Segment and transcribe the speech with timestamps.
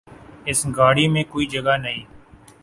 [0.45, 2.03] اس گاڑی میں کوئی جگہ نہیں